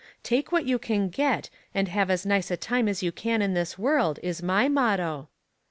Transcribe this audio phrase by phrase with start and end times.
[0.23, 3.53] Take what you can get, and have as nice a time as you can in
[3.53, 5.29] this world, is my motto."